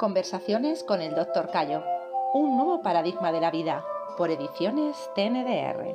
[0.00, 1.50] Conversaciones con el Dr.
[1.50, 1.84] Cayo.
[2.32, 3.84] Un nuevo paradigma de la vida.
[4.16, 5.94] Por ediciones TNDR.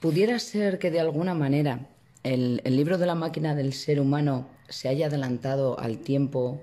[0.00, 1.80] Pudiera ser que de alguna manera
[2.22, 6.58] el, libro de la máquina del ser humano se haya adelantado al tiempo,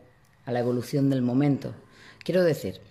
[0.47, 1.75] a la evolución del momento.
[2.23, 2.81] Quiero decir,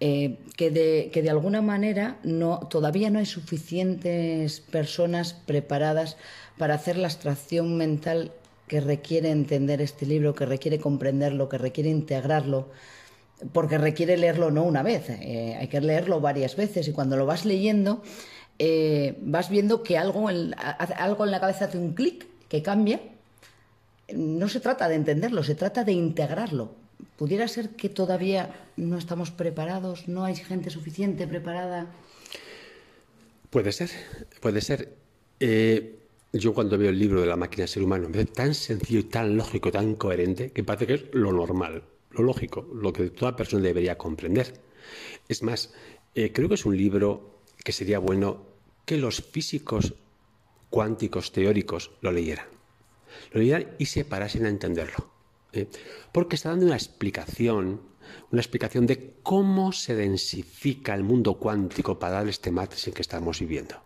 [0.00, 6.16] eh, que, de, que, de, alguna manera no, todavía no hay suficientes personas preparadas
[6.56, 8.32] para hacer la abstracción mental
[8.68, 12.68] que requiere entender este libro, que requiere comprenderlo, que requiere integrarlo,
[13.52, 17.26] porque requiere leerlo no una vez, eh, hay que leerlo varias veces y cuando lo
[17.26, 18.02] vas leyendo
[18.58, 23.00] eh, vas viendo que algo en, algo en la cabeza hace un clic que cambia.
[24.12, 26.72] No se trata de entenderlo, se trata de integrarlo.
[27.16, 30.08] ¿Pudiera ser que todavía no estamos preparados?
[30.08, 31.92] ¿No hay gente suficiente preparada?
[33.50, 33.90] Puede ser,
[34.40, 34.94] puede ser.
[35.40, 35.98] Eh,
[36.32, 39.04] yo cuando veo el libro de la máquina del ser humano, me tan sencillo y
[39.04, 43.34] tan lógico, tan coherente, que parece que es lo normal, lo lógico, lo que toda
[43.34, 44.54] persona debería comprender.
[45.28, 45.72] Es más,
[46.14, 48.46] eh, creo que es un libro que sería bueno
[48.84, 49.94] que los físicos
[50.70, 52.46] cuánticos teóricos lo leyeran.
[53.32, 55.17] Lo leyeran y se parasen a entenderlo.
[55.52, 55.68] ¿Eh?
[56.12, 57.82] Porque está dando una explicación,
[58.30, 63.02] una explicación de cómo se densifica el mundo cuántico para dar este matriz en que
[63.02, 63.82] estamos viviendo.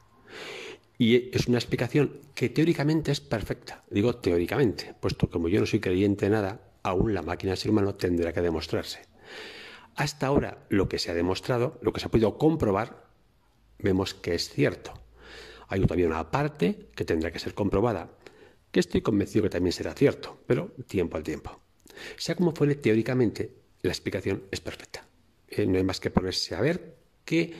[0.98, 3.82] Y es una explicación que teóricamente es perfecta.
[3.90, 7.58] Digo teóricamente, puesto que como yo no soy creyente en nada, aún la máquina del
[7.58, 9.00] ser humano tendrá que demostrarse.
[9.94, 13.04] Hasta ahora lo que se ha demostrado, lo que se ha podido comprobar,
[13.78, 14.92] vemos que es cierto.
[15.68, 18.10] Hay todavía una parte que tendrá que ser comprobada,
[18.72, 21.60] que estoy convencido que también será cierto, pero tiempo al tiempo.
[22.16, 25.06] Sea como fuere, teóricamente la explicación es perfecta.
[25.46, 27.52] Eh, no hay más que ponerse a ver que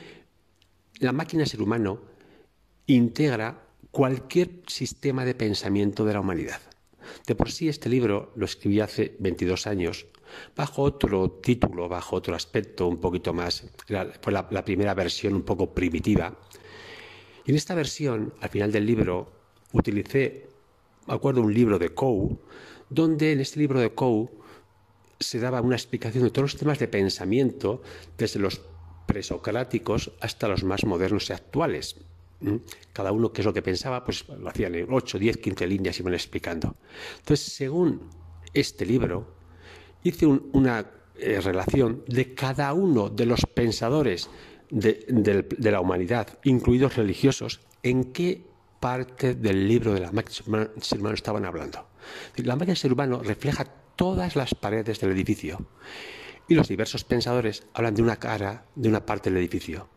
[0.99, 2.01] la máquina ser humano
[2.87, 6.59] integra cualquier sistema de pensamiento de la humanidad.
[7.27, 10.07] De por sí este libro lo escribí hace 22 años,
[10.55, 13.65] bajo otro título, bajo otro aspecto un poquito más,
[14.21, 16.35] fue la, la primera versión un poco primitiva.
[17.45, 19.31] Y en esta versión, al final del libro,
[19.73, 20.47] utilicé,
[21.07, 22.37] acuerdo, un libro de Coe,
[22.89, 24.29] donde en este libro de Coe
[25.19, 27.81] se daba una explicación de todos los temas de pensamiento,
[28.17, 28.61] desde los
[29.05, 31.95] presocráticos hasta los más modernos y actuales.
[32.91, 35.97] Cada uno qué es lo que pensaba, pues lo hacían en 8, 10, 15 líneas
[35.97, 36.75] y iban explicando.
[37.19, 38.01] Entonces, según
[38.53, 39.33] este libro,
[40.03, 44.29] hice una eh, relación de cada uno de los pensadores
[44.69, 48.41] de, la humanidad, incluidos religiosos, en qué
[48.83, 51.87] parte del libro de la máquina ser humano estaban hablando.
[52.35, 53.63] La máquina ser humano refleja
[53.95, 55.65] todas las paredes del edificio
[56.49, 59.87] y los diversos pensadores hablan de una cara, de una parte del edificio.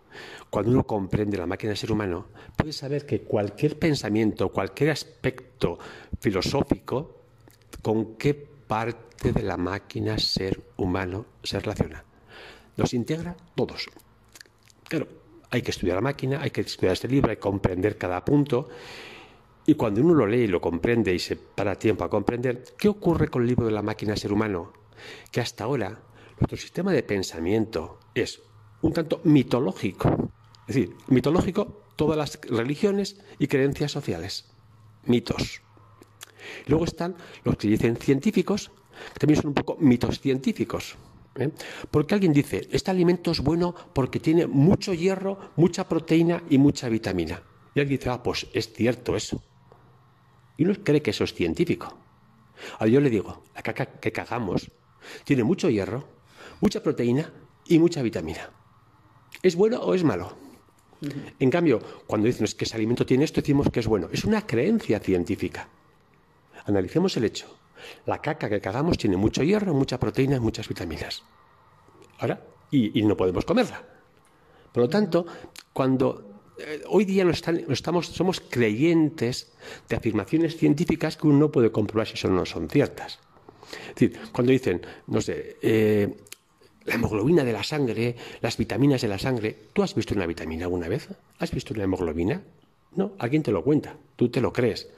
[0.51, 5.81] Cuando uno comprende la máquina ser humano, puede saber que cualquier pensamiento, cualquier aspecto
[6.21, 7.23] filosófico,
[7.83, 12.05] con qué parte de la máquina ser humano se relaciona.
[12.77, 13.89] Los integra todos.
[14.85, 15.09] Claro,
[15.51, 18.69] hay que estudiar la máquina, hay que estudiar este libro, hay que comprender cada punto.
[19.67, 22.89] Y cuando uno lo lee y lo comprende y se para tiempo a comprender, ¿qué
[22.89, 24.73] ocurre con el libro de la máquina ser humano?
[25.31, 25.99] Que hasta ahora
[26.39, 28.41] nuestro sistema de pensamiento es
[28.83, 30.31] un tanto mitológico.
[30.69, 34.47] Es decir, mitológico todas las religiones y creencias sociales.
[35.05, 35.63] Mitos.
[36.67, 38.71] Luego están los que dicen científicos,
[39.13, 40.97] que también son un poco mitos científicos.
[41.39, 41.51] ¿Eh?
[41.91, 46.89] Porque alguien dice, este alimento es bueno porque tiene mucho hierro, mucha proteína y mucha
[46.89, 47.43] vitamina.
[47.75, 49.43] Y alguien dice, ah, pues es cierto eso.
[50.57, 51.97] Y uno cree que eso es científico.
[52.79, 54.71] Ahora yo le digo, la caca que cagamos
[55.25, 56.09] tiene mucho hierro,
[56.61, 57.33] mucha proteína
[57.67, 58.51] y mucha vitamina.
[59.43, 60.37] ¿Es bueno o es malo?
[61.39, 64.09] En cambio, cuando dicen que ese alimento tiene esto, decimos que es bueno.
[64.11, 65.69] Es una creencia científica.
[66.65, 67.47] Analicemos el hecho.
[68.05, 71.23] La caca que cagamos tiene mucho hierro, mucha proteína muchas vitaminas.
[72.19, 73.83] Ahora, y, no podemos comerla.
[74.73, 75.27] Por lo tanto,
[75.73, 79.53] cuando eh, hoy día no estamos, somos creyentes
[79.89, 83.19] de afirmaciones científicas que uno no puede comprobar si son o no son ciertas.
[83.89, 86.17] Es decir, cuando dicen, no sé, eh,
[86.87, 89.57] la hemoglobina de la sangre, las vitaminas de la sangre.
[89.73, 91.09] ¿Tú has visto una vitamina alguna vez?
[91.39, 92.43] ¿Has visto una hemoglobina?
[92.95, 94.89] No, alguien te lo cuenta, tú te lo crees.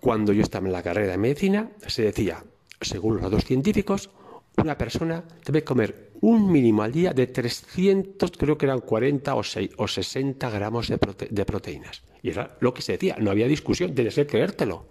[0.00, 2.44] Cuando yo estaba en la carrera de medicina, se decía,
[2.80, 4.10] según los datos científicos,
[4.56, 9.42] una persona debe comer un mínimo al día de 300, creo que eran 40 o,
[9.42, 10.98] 6, o 60 gramos de,
[11.30, 12.02] de, proteínas.
[12.22, 14.86] Y era lo que se decía, no había discusión, tienes que creértelo.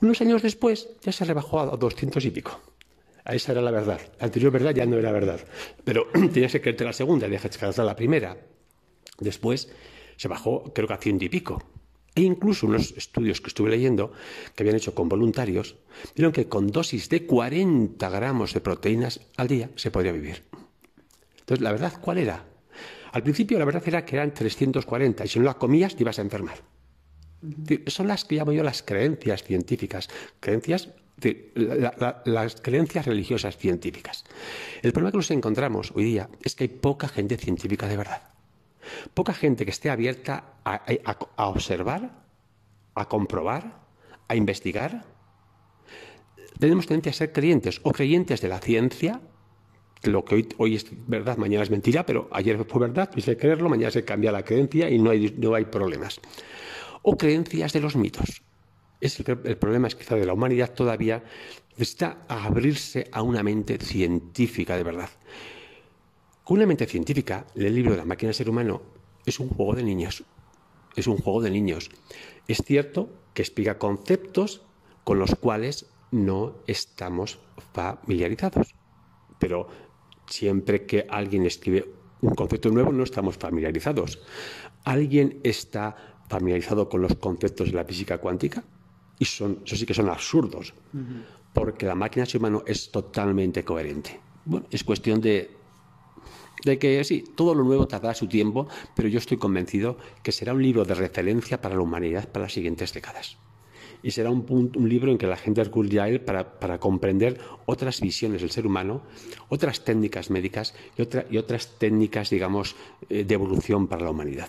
[0.00, 2.60] Unos años después ya se rebajó a 200 y pico.
[3.24, 4.00] Esa era la verdad.
[4.18, 5.40] La anterior verdad ya no era verdad.
[5.84, 8.36] Pero tenías que creerte la segunda descansar la primera.
[9.18, 9.70] Después
[10.16, 11.62] se bajó, creo que a ciento y pico.
[12.20, 14.12] Hay incluso unos estudios que estuve leyendo
[14.54, 15.76] que habían hecho con voluntarios,
[16.14, 20.44] vieron que con dosis de 40 gramos de proteínas al día se podría vivir.
[21.40, 22.44] Entonces, ¿la verdad cuál era?
[23.12, 26.18] Al principio la verdad era que eran 340 y si no las comías te ibas
[26.18, 26.58] a enfermar.
[27.86, 30.90] Son las que llamo yo las creencias científicas, creencias
[32.24, 34.24] las creencias religiosas científicas.
[34.82, 38.39] El problema que nos encontramos hoy día es que hay poca gente científica de verdad.
[39.14, 42.24] Poca gente que esté abierta a, observar,
[42.94, 43.80] a comprobar,
[44.28, 45.04] a investigar.
[46.58, 49.20] Tenemos tendencia a ser creyentes o creyentes de la ciencia,
[50.02, 53.90] lo que hoy, es verdad, mañana es mentira, pero ayer fue verdad, quise creerlo, mañana
[53.90, 56.20] se cambia la creencia y no hay, no hay problemas.
[57.02, 58.42] O creencias de los mitos.
[59.00, 61.22] Es el, el problema es quizá de la humanidad todavía
[61.76, 65.08] necesita abrirse a una mente científica de verdad.
[66.50, 68.82] Con una mente científica, el libro de la máquina del ser humano
[69.24, 70.24] es un juego de niños.
[70.96, 71.92] Es un juego de niños.
[72.48, 74.60] Es cierto que explica conceptos
[75.04, 77.38] con los cuales no estamos
[77.72, 78.74] familiarizados.
[79.38, 79.68] Pero
[80.26, 81.88] siempre que alguien escribe
[82.20, 84.18] un concepto nuevo no estamos familiarizados.
[84.82, 88.64] ¿Alguien está familiarizado con los conceptos de la física cuántica?
[89.20, 90.74] y son, eso sí que son absurdos,
[91.52, 94.18] porque la máquina ser humano es totalmente coherente.
[94.46, 95.59] Bueno, es cuestión de,
[96.64, 100.52] de que sí, todo lo nuevo tardará su tiempo, pero yo estoy convencido que será
[100.52, 103.38] un libro de referencia para la humanidad para las siguientes décadas.
[104.02, 107.38] Y será un, un libro en que la gente recurrirá a él para, para, comprender
[107.66, 109.02] otras visiones del ser humano,
[109.50, 111.02] otras técnicas médicas y,
[111.34, 112.76] y otras técnicas, digamos,
[113.10, 114.48] eh, de evolución para la humanidad.